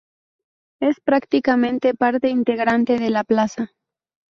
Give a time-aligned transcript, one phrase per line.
[0.81, 3.71] Es prácticamente parte integrante de la plaza.